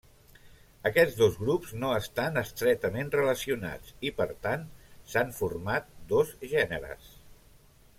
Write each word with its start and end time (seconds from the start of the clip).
Aquests 0.89 1.17
dos 1.19 1.37
grups 1.41 1.73
no 1.83 1.91
estan 1.97 2.41
estretament 2.43 3.13
relacionats 3.19 3.95
i 4.11 4.15
per 4.23 4.29
tant 4.49 4.67
s'han 5.13 5.39
format 5.45 5.97
dos 6.17 6.39
gèneres. 6.57 7.19